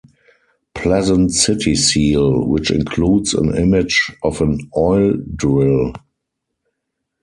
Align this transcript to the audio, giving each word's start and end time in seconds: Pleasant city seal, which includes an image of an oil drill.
Pleasant 0.73 1.29
city 1.31 1.75
seal, 1.75 2.47
which 2.47 2.71
includes 2.71 3.35
an 3.35 3.55
image 3.55 4.09
of 4.23 4.41
an 4.41 4.57
oil 4.75 5.13
drill. 5.35 5.93